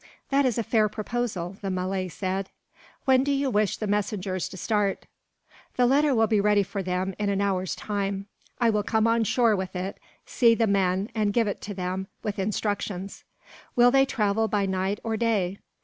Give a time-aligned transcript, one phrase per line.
[0.31, 2.49] "That is a fair proposal," the Malay said.
[3.05, 5.05] "When do you wish the messengers to start?"
[5.75, 8.25] "The letter will be ready for them, in an hour's time.
[8.59, 12.07] I will come on shore with it, see the men, and give it to them,
[12.23, 13.23] with instructions.
[13.75, 15.59] Will they travel by night, or day?"